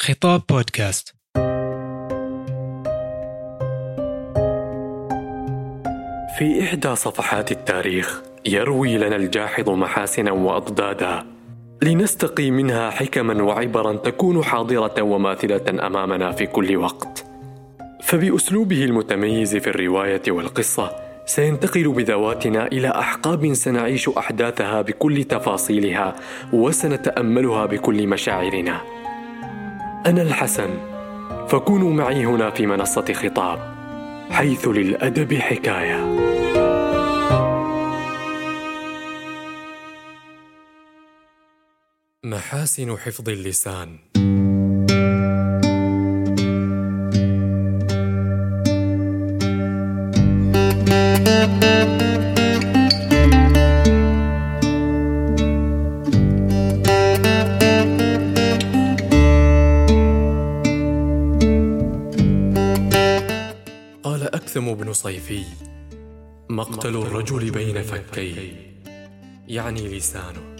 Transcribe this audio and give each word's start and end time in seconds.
خطاب 0.00 0.42
بودكاست. 0.48 1.14
في 6.38 6.60
إحدى 6.62 6.96
صفحات 6.96 7.52
التاريخ 7.52 8.22
يروي 8.46 8.98
لنا 8.98 9.16
الجاحظ 9.16 9.70
محاسنا 9.70 10.32
وأضدادا 10.32 11.26
لنستقي 11.82 12.50
منها 12.50 12.90
حكما 12.90 13.42
وعبرا 13.42 13.96
تكون 13.96 14.44
حاضرة 14.44 15.02
وماثلة 15.02 15.86
أمامنا 15.86 16.32
في 16.32 16.46
كل 16.46 16.76
وقت. 16.76 17.24
فبأسلوبه 18.02 18.84
المتميز 18.84 19.56
في 19.56 19.70
الرواية 19.70 20.22
والقصة 20.28 20.90
سينتقل 21.26 21.88
بذواتنا 21.88 22.66
إلى 22.66 22.88
أحقاب 22.88 23.54
سنعيش 23.54 24.08
أحداثها 24.08 24.82
بكل 24.82 25.24
تفاصيلها 25.24 26.14
وسنتأملها 26.52 27.66
بكل 27.66 28.06
مشاعرنا. 28.06 28.97
أنا 30.06 30.22
الحسن. 30.22 30.70
فكونوا 31.48 31.92
معي 31.92 32.26
هنا 32.26 32.50
في 32.50 32.66
منصة 32.66 33.12
خطاب 33.12 33.74
حيث 34.30 34.68
للأدب 34.68 35.34
حكاية. 35.34 36.18
محاسن 42.24 42.96
حفظ 42.96 43.28
اللسان. 43.28 43.98
أكثم 64.48 64.74
بن 64.74 64.92
صيفي. 64.92 65.44
مقتل 66.48 66.96
الرجل 66.96 67.50
بين 67.50 67.82
فكيه 67.82 68.52
يعني 69.48 69.98
لسانه. 69.98 70.56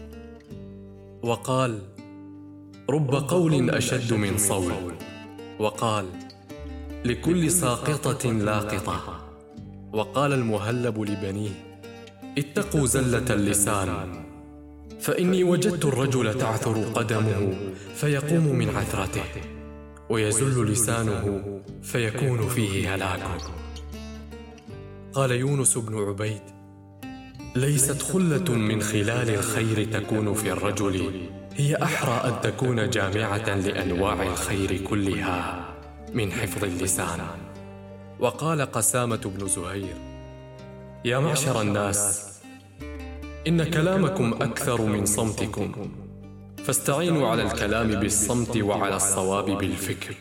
وقال 1.23 1.79
رب 2.91 3.15
قول 3.15 3.71
أشد 3.71 4.13
من 4.13 4.39
صول. 4.39 4.73
وقال 5.59 6.07
لكل 7.05 7.51
ساقطة 7.51 8.33
لاقطة. 8.33 9.31
وقال 9.93 10.33
المهلب 10.33 11.01
لبنيه 11.01 11.81
اتقوا 12.39 12.87
زلة 12.87 13.35
اللسان. 13.35 14.25
فإني 15.01 15.45
وجدت 15.45 15.85
الرجل 15.85 16.39
تعثر 16.39 16.85
قدمه 16.85 17.57
فيقوم 17.95 18.47
من 18.59 18.69
عثرته 18.69 19.25
ويزل 20.11 20.65
لسانه 20.65 21.43
فيكون 21.83 22.49
فيه 22.49 22.95
هلاك. 22.95 23.68
قال 25.19 25.31
يونس 25.31 25.79
بن 25.79 26.09
عبيد 26.09 26.43
ليست 27.57 28.03
خلة 28.03 28.53
من 28.53 28.83
خلال 28.83 29.31
الخير 29.31 29.85
تكون 29.85 30.35
في 30.35 30.53
الرجل 30.53 31.29
هي 31.55 31.77
أحرى 31.77 32.31
أن 32.31 32.41
تكون 32.41 32.91
جامعة 32.91 33.57
لأنواع 33.57 34.23
الخير 34.23 34.77
كلها 34.77 35.69
من 36.15 36.33
حفظ 36.33 36.65
اللسان. 36.65 37.21
وقال 38.21 38.63
قسامة 38.63 39.21
بن 39.25 39.49
زهير 39.49 39.97
يا 41.05 41.19
معشر 41.19 41.61
الناس 41.61 42.29
إن 43.49 43.65
كلامكم 43.65 44.33
أكثر 44.33 44.83
من 44.83 45.07
صمتكم 45.07 45.73
فاستعينوا 46.65 47.29
على 47.29 47.43
الكلام 47.43 48.01
بالصمت 48.01 48.57
وعلى 48.57 48.97
الصواب 48.97 49.45
بالفكر. 49.45 50.15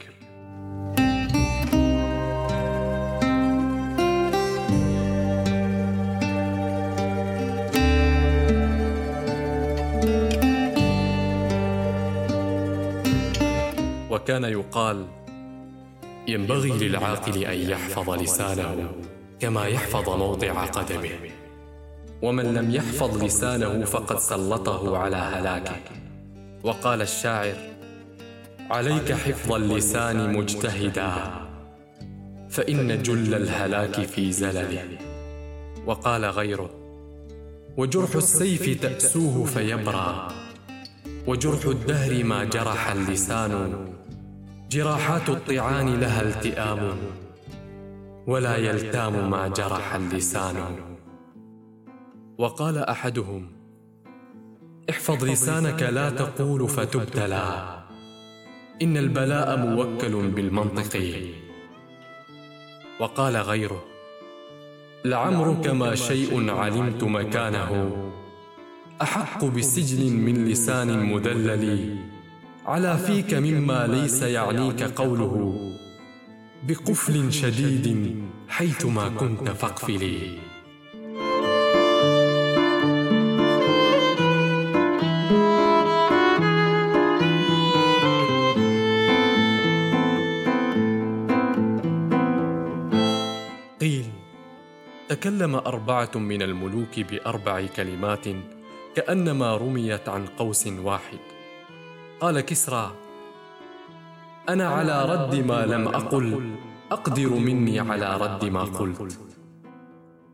وكان 14.27 14.43
يقال 14.43 15.05
ينبغي 16.27 16.71
للعاقل 16.71 17.43
أن 17.43 17.70
يحفظ 17.70 18.10
لسانه 18.10 18.92
كما 19.39 19.65
يحفظ 19.65 20.10
موضع 20.10 20.65
قدمه 20.65 21.10
ومن 22.21 22.54
لم 22.54 22.71
يحفظ 22.71 23.23
لسانه 23.23 23.86
فقد 23.86 24.20
سلطه 24.20 24.98
على 24.98 25.16
هلاكه. 25.16 25.76
وقال 26.64 27.02
الشاعر 27.02 27.55
عليك 28.70 29.11
حفظ 29.11 29.52
اللسان 29.52 30.33
مجتهدا 30.33 31.11
فإن 32.49 33.04
جل 33.04 33.33
الهلاك 33.33 34.02
في 34.02 34.32
زلله. 34.32 34.87
وقال 35.86 36.26
غيره 36.26 36.70
وجرح 37.77 38.16
السيف 38.16 38.82
تأسوه 38.82 39.45
فيبرى 39.45 40.27
وجرح 41.27 41.66
الدهر 41.66 42.23
ما 42.23 42.43
جرح 42.43 42.92
اللسان 42.92 43.87
جراحات 44.70 45.30
الطعان 45.30 46.00
لها 46.00 46.22
التئام 46.22 46.98
ولا 48.28 48.55
يلتام 48.58 49.30
ما 49.30 49.48
جرح 49.48 49.95
اللسان. 49.95 50.55
وقال 52.38 52.78
أحدهم 52.78 53.48
احفظ 54.89 55.23
لسانك 55.23 55.83
لا 55.83 56.10
تقول 56.10 56.70
فتبتلى. 56.70 57.78
إن 58.82 58.98
البلاء 58.98 59.58
موكل 59.58 60.28
بالمنطق. 60.28 61.22
وقال 62.99 63.38
غيره 63.38 63.84
لعمرك 65.05 65.67
ما 65.67 65.95
شيء 65.95 66.52
علمت 66.52 67.04
مكانه 67.04 67.92
أحق 69.02 69.45
بسجن 69.45 70.16
من 70.16 70.45
لسان 70.45 71.05
مدلل 71.05 71.95
على 72.67 72.98
فيك 72.98 73.33
مما 73.33 73.88
ليس 73.88 74.22
يعنيك 74.22 74.83
قوله. 74.83 75.58
بقفل 76.64 77.33
شديد 77.33 78.16
حيثما 78.50 79.10
كنت 79.10 79.50
فاقفلي. 79.50 80.38
قيل 93.82 94.05
تكلم 95.10 95.55
أربعة 95.55 96.11
من 96.16 96.42
الملوك 96.42 96.99
بأربع 96.99 97.66
كلمات 97.76 98.26
كأنما 98.95 99.58
رميت 99.58 100.10
عن 100.10 100.26
قوس 100.26 100.67
واحد. 100.67 101.36
قال 102.20 102.42
كسرى 102.42 102.95
أنا 104.50 104.67
على 104.67 105.05
رد 105.05 105.36
ما 105.36 105.66
لم 105.66 105.88
أقل 105.88 106.55
أقدر 106.92 107.30
مني 107.30 107.80
على 107.80 108.17
رد 108.17 108.45
ما 108.45 108.64
قلت. 108.64 109.20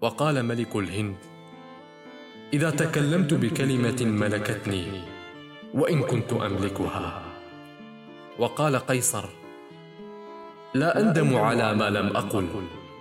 وقال 0.02 0.46
ملك 0.46 0.76
الهند 0.76 1.16
إذا 2.54 2.70
تكلمت 2.70 3.34
بكلمة 3.34 4.00
ملكتني 4.02 4.86
وإن 5.74 6.02
كنت 6.02 6.34
أملكها. 6.34 7.24
وقال 8.40 8.76
قيصر 8.76 9.26
لا 10.74 11.00
أندم 11.02 11.36
على 11.36 11.74
ما 11.76 11.90
لم 11.90 12.08
أقل 12.18 12.48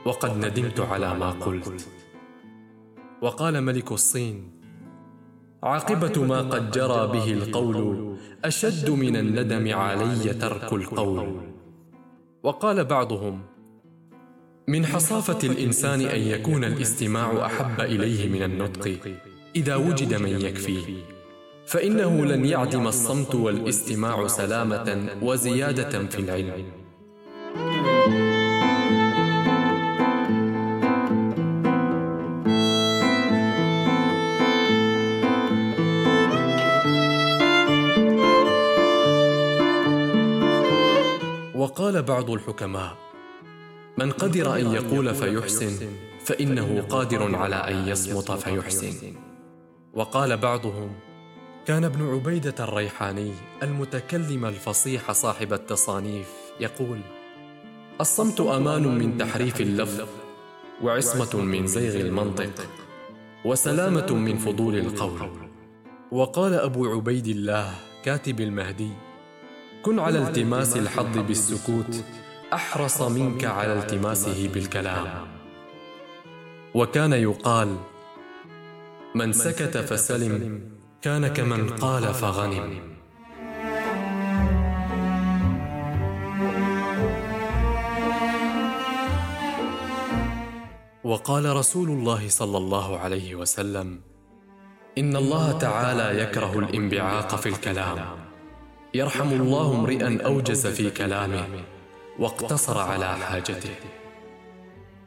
وقد 0.05 0.47
ندمت 0.47 0.81
على 0.81 1.15
ما 1.15 1.31
قلت. 1.31 1.89
وقال 3.23 3.61
ملك 3.61 3.93
الصين 3.93 4.62
عاقبه 5.63 6.25
ما 6.25 6.41
قد 6.41 6.71
جرى 6.71 7.07
به 7.07 7.33
القول 7.33 8.17
أشد 8.45 8.91
من 8.91 9.17
الندم 9.17 9.75
علي 9.75 10.35
ترك 10.35 10.73
القول. 10.73 11.41
وقال 12.43 12.85
بعضهم 12.85 13.41
من 14.69 14.87
حصافة 14.87 15.39
الإنسان 15.49 16.01
أن 16.01 16.21
يكون 16.21 16.65
الاستماع 16.65 17.47
أحب 17.47 17.81
إليه 17.81 18.29
من 18.29 18.43
النطق. 18.43 18.99
إذا 19.57 19.77
وجد 19.77 20.15
من 20.15 20.41
يكفيه 20.41 20.87
فإنه 21.67 22.25
لن 22.27 22.45
يعدم 22.45 22.87
الصمت 22.87 23.35
والاستماع 23.35 24.27
سلامة 24.27 25.09
وزيادة 25.23 26.07
في 26.07 26.19
العلم. 26.19 26.65
بعض 42.13 42.31
الحكماء 42.31 42.97
من 43.99 44.11
قدر 44.11 44.57
أن 44.57 44.73
يقول 44.73 45.15
فيحسن 45.15 45.89
فإنه 46.25 46.87
قادر 46.89 47.37
على 47.37 47.57
أن 47.57 47.89
يصمت 47.89 48.31
فيحسن 48.31 49.15
وقال 49.95 50.37
بعضهم 50.37 50.93
كان 51.67 51.85
ابن 51.85 52.15
عبيدة 52.15 52.55
الريحاني 52.61 53.33
المتكلم 53.63 54.45
الفصيح 54.45 55.13
صاحب 55.13 55.53
التصانيف 55.53 56.29
يقول: 56.61 57.01
الصمت 58.01 58.41
أمان 58.41 58.99
من 58.99 59.19
تحريف 59.19 59.61
اللفظ، 59.61 60.09
وعصمة 60.83 61.43
من 61.43 61.67
زيغ 61.67 62.01
المنطق، 62.01 62.69
وسلامة 63.45 64.15
من 64.15 64.37
فضول 64.39 64.77
القول. 64.77 65.31
وقال 66.13 66.55
أبو 66.55 66.87
عبيد 66.87 67.27
الله 67.27 67.75
كاتب 68.05 68.41
المهدي: 68.41 68.93
كن 69.83 69.99
على 69.99 70.19
التماس 70.19 70.77
الحظ 70.77 71.19
بالسكوت 71.19 72.05
أحرص 72.53 73.03
منك 73.03 73.45
على 73.45 73.73
التماسه 73.79 74.49
بالكلام. 74.55 75.07
وكان 76.75 77.13
يقال: 77.13 77.77
من 79.15 79.33
سكت 79.33 79.77
فسلم 79.77 80.61
كان 81.03 81.29
كمن 81.29 81.69
قال 81.69 82.15
فغنم 82.15 82.81
وقال 91.05 91.57
رسول 91.57 91.89
الله 91.91 92.29
صلى 92.29 92.59
الله 92.59 92.99
عليه 92.99 93.35
وسلم 93.35 94.01
إن 94.99 95.17
الله 95.17 95.59
تعالى 95.59 96.23
يكره 96.23 96.59
الانبعاق 96.59 97.37
في 97.37 97.49
الكلام 97.49 98.32
يرحم 98.95 99.29
الله 99.29 99.75
امرئا 99.75 100.23
أوجز 100.25 100.67
في 100.67 100.91
كلامه 100.91 101.45
واقتصر 102.19 102.79
على 102.79 103.17
حاجته. 103.17 103.75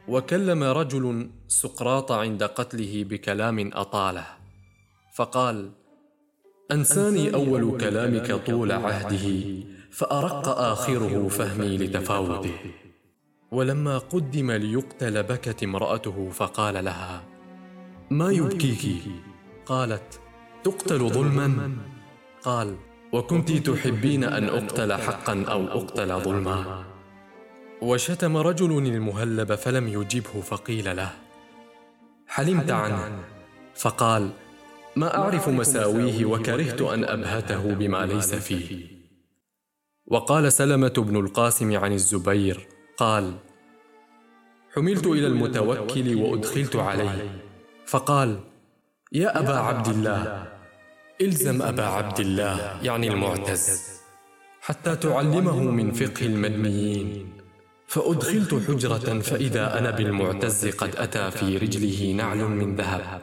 وكلم 0.08 0.62
رجل 0.62 1.30
سقراط 1.48 2.12
عند 2.12 2.42
قتله 2.42 3.04
بكلام 3.04 3.70
أطاله 3.74 4.26
فقال 5.14 5.70
أنساني 6.72 7.34
أول 7.34 7.80
كلامك 7.80 8.32
طول 8.32 8.72
عهده 8.72 9.44
فأرق 9.90 10.48
آخره 10.48 11.28
فهمي 11.28 11.76
لتفاوته. 11.76 12.56
ولما 13.52 13.98
قدم 13.98 14.50
ليقتل 14.50 15.22
بكت 15.22 15.62
امرأته 15.62 16.30
فقال 16.30 16.84
لها 16.84 17.24
ما 18.10 18.30
يبكيك؟ 18.30 19.02
قالت 19.66 20.20
تقتل 20.64 21.08
ظلما. 21.08 21.76
قال 22.42 22.76
وكنت 23.12 23.52
تحبين 23.52 24.24
أن 24.24 24.48
أقتل 24.48 24.92
حقا 24.92 25.44
أو 25.48 25.66
أقتل 25.66 26.20
ظلما. 26.20 26.84
وشتم 27.82 28.36
رجل 28.36 28.78
المهلب 28.86 29.54
فلم 29.54 29.88
يجبه 29.88 30.40
فقيل 30.40 30.96
له 30.96 31.10
حلمت 32.26 32.70
عنه. 32.70 33.24
فقال 33.74 34.30
ما 34.96 35.18
أعرف 35.18 35.48
مساويه 35.48 36.24
وكرهت 36.24 36.82
أن 36.82 37.04
أبهته 37.04 37.74
بما 37.74 38.06
ليس 38.06 38.34
فيه. 38.34 38.96
وقال 40.06 40.52
سلمة 40.52 40.88
بن 40.88 41.16
القاسم 41.16 41.76
عن 41.76 41.92
الزبير 41.92 42.68
قال 42.96 43.34
حملت 44.74 45.06
إلى 45.06 45.26
المتوكل 45.26 46.14
وأدخلت 46.14 46.76
عليه. 46.76 47.40
فقال 47.86 48.40
يا 49.12 49.38
أبا 49.38 49.56
عبد 49.56 49.88
الله. 49.88 50.55
إلزم 51.20 51.62
أبا 51.62 51.82
عبد 51.82 52.20
الله 52.20 52.78
يعني 52.82 53.08
المعتز 53.08 53.80
حتى 54.60 54.96
تعلمه 54.96 55.60
من 55.60 55.92
فقه 55.92 56.26
المدنيين 56.26 57.32
فأدخلت 57.86 58.54
حجرة 58.54 59.20
فإذا 59.20 59.78
أنا 59.78 59.90
بالمعتز 59.90 60.66
قد 60.66 60.96
أتى 60.96 61.30
في 61.30 61.56
رجله 61.56 62.12
نعل 62.12 62.38
من 62.38 62.76
ذهب 62.76 63.22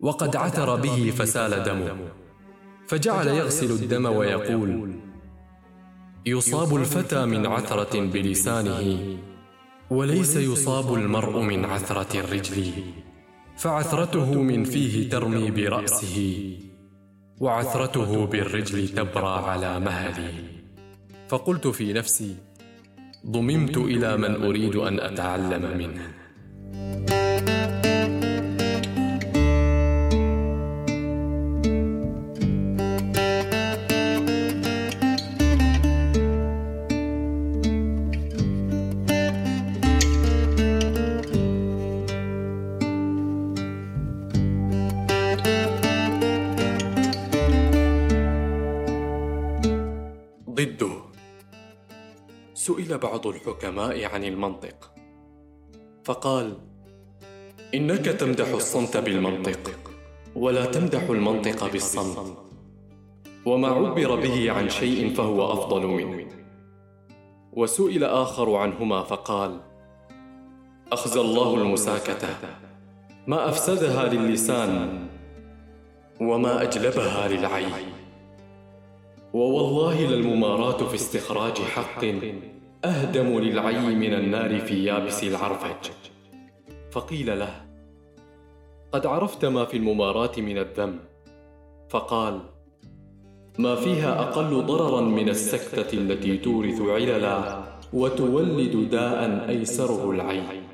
وقد 0.00 0.36
عثر 0.36 0.76
به 0.76 1.12
فسال 1.18 1.62
دمه. 1.62 1.96
فجعل 2.86 3.28
يغسل 3.28 3.70
الدم 3.70 4.06
ويقول 4.06 4.94
يصاب 6.26 6.76
الفتى 6.76 7.26
من 7.26 7.46
عثرة 7.46 8.00
بلسانه 8.00 9.16
وليس 9.90 10.36
يصاب 10.36 10.94
المرء 10.94 11.40
من 11.40 11.64
عثرة 11.64 12.20
الرجل 12.20 12.72
فعثرته 13.56 14.34
من 14.34 14.64
فيه 14.64 15.10
ترمي 15.10 15.50
برأسه. 15.50 16.56
وعثرته 17.40 18.26
بالرجل 18.26 18.88
تبرى 18.88 19.34
على 19.44 19.80
مهلي. 19.80 20.34
فقلت 21.28 21.66
في 21.66 21.92
نفسي 21.92 22.36
ضممت 23.26 23.76
إلى 23.76 24.16
من 24.16 24.44
أريد 24.44 24.76
أن 24.76 25.00
أتعلم 25.00 25.78
منه. 25.78 26.06
ضده. 50.56 50.92
سئل 52.54 52.98
بعض 52.98 53.26
الحكماء 53.26 54.04
عن 54.04 54.24
المنطق. 54.24 54.90
فقال 56.04 56.58
إنك 57.74 58.04
تمدح 58.04 58.48
الصمت 58.48 58.96
بالمنطق 58.96 59.70
ولا 60.36 60.64
تمدح 60.64 61.02
المنطق 61.10 61.72
بالصمت. 61.72 62.36
وما 63.46 63.68
عبر 63.68 64.16
به 64.16 64.52
عن 64.52 64.68
شيء 64.68 65.14
فهو 65.14 65.52
أفضل 65.52 65.86
منه. 65.86 66.26
وسئل 67.52 68.04
آخر 68.04 68.56
عنهما 68.56 69.02
فقال 69.02 69.60
اخزى 70.92 71.20
الله 71.20 71.54
المساكتة. 71.54 72.36
ما 73.26 73.48
أفسدها 73.48 74.08
للسان 74.08 75.08
وما 76.20 76.62
أجلبها 76.62 77.28
للعين. 77.28 78.05
ووالله 79.36 80.06
للمماراة 80.06 80.86
في 80.88 80.94
استخراج 80.94 81.58
حق 81.58 82.04
أهدم 82.84 83.38
للعي 83.38 83.94
من 83.94 84.14
النار 84.14 84.60
في 84.60 84.84
يابس 84.84 85.24
العرفج. 85.24 85.90
فقيل 86.90 87.38
له 87.38 87.64
قد 88.92 89.06
عرفت 89.06 89.44
ما 89.44 89.64
في 89.64 89.76
المماراة 89.76 90.30
من 90.38 90.58
الذم 90.58 90.98
فقال 91.88 92.40
ما 93.58 93.74
فيها 93.74 94.20
أقل 94.20 94.62
ضررا 94.66 95.00
من 95.00 95.28
السكتة 95.28 95.98
التي 95.98 96.36
تورث 96.36 96.80
عللا 96.80 97.62
وتولد 97.92 98.90
داء 98.90 99.48
أيسره 99.48 100.10
العين 100.10 100.65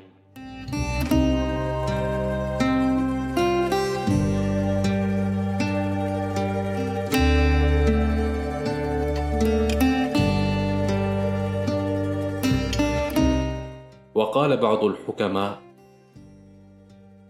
وقال 14.33 14.57
بعض 14.57 14.83
الحكماء 14.83 15.61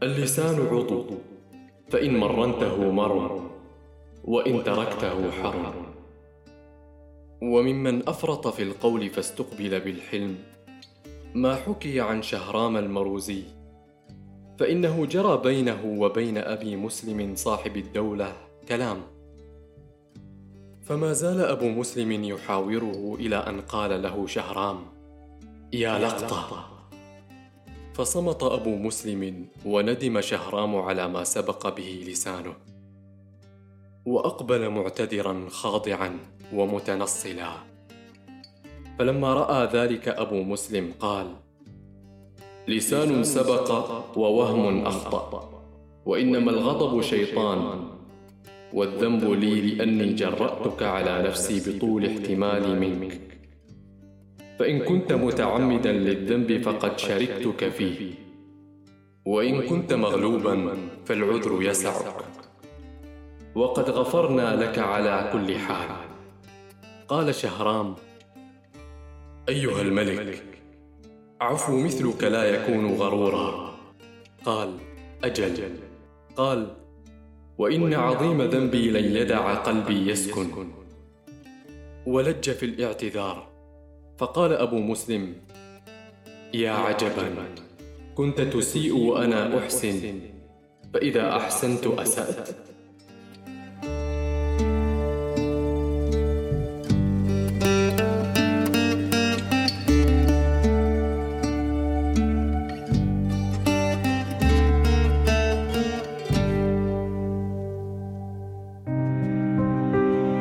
اللسان 0.03 0.67
عضو 0.67 1.05
فإن 1.89 2.17
مرنته 2.17 2.91
مرم 2.91 3.49
وإن 4.23 4.63
تركته 4.63 5.31
حرم 5.31 5.73
وممن 7.41 8.09
أفرط 8.09 8.47
في 8.47 8.63
القول 8.63 9.09
فاستقبل 9.09 9.79
بالحلم 9.79 10.37
ما 11.33 11.55
حكي 11.55 12.01
عن 12.01 12.21
شهرام 12.21 12.77
المروزي 12.77 13.43
فإنه 14.59 15.05
جرى 15.05 15.37
بينه 15.37 15.85
وبين 15.85 16.37
أبي 16.37 16.75
مسلم 16.75 17.35
صاحب 17.35 17.77
الدولة 17.77 18.33
كلام. 18.67 18.97
فما 20.81 21.13
زال 21.13 21.41
أبو 21.41 21.69
مسلم 21.69 22.23
يحاوره 22.23 23.15
إلى 23.19 23.35
أن 23.35 23.61
قال 23.61 24.01
له 24.01 24.27
شهرام 24.27 24.77
يا 25.73 25.99
لقطة. 25.99 26.72
فصمت 27.93 28.43
أبو 28.43 28.75
مسلم 28.75 29.47
وندم 29.65 30.21
شهرام 30.21 30.75
على 30.75 31.07
ما 31.07 31.23
سبق 31.23 31.75
به 31.75 32.05
لسانه. 32.07 32.53
وأقبل 34.05 34.69
معتذرا 34.69 35.45
خاضعا 35.49 36.19
ومتنصلا. 36.53 37.51
فلما 38.99 39.33
رأى 39.33 39.69
ذلك 39.73 40.07
أبو 40.07 40.43
مسلم 40.43 40.91
قال 40.99 41.27
لسان 42.67 43.23
سبق 43.23 43.71
ووهم 44.17 44.85
أخطأ. 44.85 45.49
وإنما 46.05 46.51
الغضب 46.51 47.01
شيطان. 47.01 47.89
والذنب 48.73 49.31
لي 49.31 49.61
لأني 49.61 50.13
جرأتك 50.13 50.83
على 50.83 51.27
نفسي 51.27 51.77
بطول 51.77 52.05
احتمالي 52.05 52.73
منك. 52.79 53.32
فإن 54.59 54.79
كنت 54.79 55.13
متعمدا 55.13 55.91
للذنب 55.91 56.61
فقد 56.61 56.99
شركتك 56.99 57.69
فيه. 57.69 58.13
وإن 59.25 59.61
كنت 59.61 59.93
مغلوبا 59.93 60.77
فالعذر 61.05 61.61
يسعك. 61.61 62.15
وقد 63.55 63.89
غفرنا 63.89 64.55
لك 64.55 64.79
على 64.79 65.29
كل 65.33 65.57
حال. 65.57 65.89
قال 67.07 67.35
شهرام 67.35 67.95
أيها 69.49 69.81
الملك 69.81 70.43
عفو 71.41 71.77
مثلك 71.77 72.23
لا 72.23 72.43
يكون 72.43 72.93
غرورا. 72.93 73.73
قال 74.45 74.77
أجل. 75.23 75.69
قال 76.35 76.75
وإن 77.57 77.93
عظيم 77.93 78.41
ذنبي 78.41 78.91
لن 78.91 79.15
يدع 79.15 79.53
قلبي 79.53 80.09
يسكن. 80.09 80.71
ولج 82.05 82.49
في 82.51 82.65
الاعتذار. 82.65 83.52
فقال 84.17 84.53
أبو 84.53 84.79
مسلم 84.79 85.35
يا 86.53 86.71
عجبا 86.71 87.35
كنت 88.15 88.41
تسيء 88.41 88.95
وأنا 88.95 89.57
أحسن 89.57 90.19
فإذا 90.93 91.37
أحسنت 91.37 91.87
أسأت. 91.87 92.49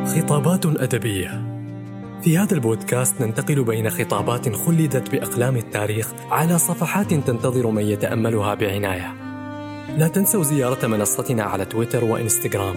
خطابات 0.07 0.67
أدبية. 0.67 1.62
في 2.23 2.38
هذا 2.38 2.55
البودكاست 2.55 3.21
ننتقل 3.21 3.64
بين 3.64 3.91
خطابات 3.91 4.57
خلدت 4.57 5.11
بأقلام 5.11 5.57
التاريخ 5.57 6.12
على 6.31 6.59
صفحات 6.59 7.14
تنتظر 7.14 7.71
من 7.71 7.83
يتأملها 7.83 8.55
بعناية. 8.55 9.14
لا 9.99 10.09
تنسوا 10.09 10.43
زيارة 10.43 10.87
منصتنا 10.87 11.43
على 11.43 11.64
تويتر 11.64 12.05
وإنستغرام 12.05 12.76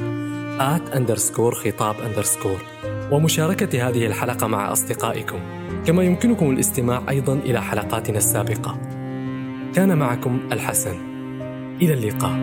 آت 0.62 0.90
أندرسكور 0.90 1.56
خطاب 1.56 1.96
أندرسكور 2.06 2.58
ومشاركة 3.12 3.90
هذه 3.90 4.06
الحلقة 4.06 4.48
مع 4.48 4.72
أصدقائكم. 4.72 5.40
كما 5.86 6.04
يمكنكم 6.04 6.52
الاستماع 6.52 7.02
أيضا 7.10 7.34
إلى 7.34 7.62
حلقاتنا 7.62 8.18
السابقة. 8.18 8.78
كان 9.76 9.98
معكم 9.98 10.40
الحسن. 10.52 10.96
إلى 11.82 11.94
اللقاء. 11.94 12.36